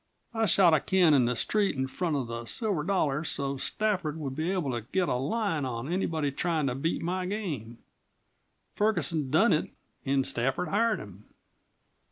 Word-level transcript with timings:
I 0.33 0.47
shot 0.47 0.73
a 0.73 0.79
can 0.79 1.13
in 1.13 1.25
the 1.25 1.35
street 1.35 1.75
in 1.75 1.85
front 1.85 2.15
of 2.15 2.25
the 2.25 2.45
Silver 2.45 2.81
Dollar 2.83 3.23
so's 3.23 3.61
Stafford 3.61 4.17
would 4.17 4.35
be 4.35 4.49
able 4.49 4.71
to 4.71 4.81
get 4.91 5.07
a 5.09 5.13
line 5.13 5.63
on 5.63 5.93
anyone 5.93 6.33
tryin' 6.33 6.65
to 6.65 6.73
beat 6.73 7.03
my 7.03 7.27
game. 7.27 7.77
Ferguson 8.75 9.29
done 9.29 9.53
it 9.53 9.69
an' 10.03 10.23
Stafford 10.23 10.69
hired 10.69 10.97
him." 10.97 11.25